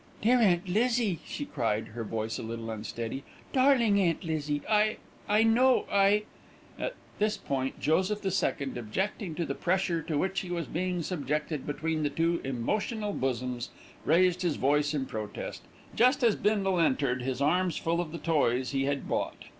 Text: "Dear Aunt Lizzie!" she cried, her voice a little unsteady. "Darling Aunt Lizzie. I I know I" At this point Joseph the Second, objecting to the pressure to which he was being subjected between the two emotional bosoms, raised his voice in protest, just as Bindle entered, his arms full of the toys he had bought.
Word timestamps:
"Dear 0.23 0.39
Aunt 0.39 0.67
Lizzie!" 0.67 1.19
she 1.27 1.45
cried, 1.45 1.89
her 1.89 2.03
voice 2.03 2.39
a 2.39 2.41
little 2.41 2.71
unsteady. 2.71 3.23
"Darling 3.53 3.99
Aunt 3.99 4.23
Lizzie. 4.23 4.63
I 4.67 4.97
I 5.29 5.43
know 5.43 5.85
I" 5.91 6.23
At 6.83 6.95
this 7.19 7.37
point 7.37 7.79
Joseph 7.79 8.23
the 8.23 8.31
Second, 8.31 8.79
objecting 8.79 9.35
to 9.35 9.45
the 9.45 9.53
pressure 9.53 10.01
to 10.01 10.17
which 10.17 10.39
he 10.39 10.49
was 10.49 10.65
being 10.65 11.03
subjected 11.03 11.67
between 11.67 12.01
the 12.01 12.09
two 12.09 12.41
emotional 12.43 13.13
bosoms, 13.13 13.69
raised 14.03 14.41
his 14.41 14.55
voice 14.55 14.95
in 14.95 15.05
protest, 15.05 15.61
just 15.95 16.23
as 16.23 16.35
Bindle 16.35 16.79
entered, 16.79 17.21
his 17.21 17.39
arms 17.39 17.77
full 17.77 18.01
of 18.01 18.11
the 18.11 18.17
toys 18.17 18.71
he 18.71 18.85
had 18.85 19.07
bought. 19.07 19.45